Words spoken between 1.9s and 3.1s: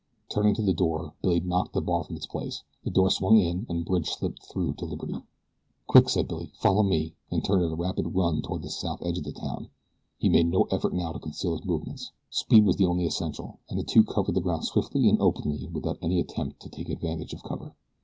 from its place, the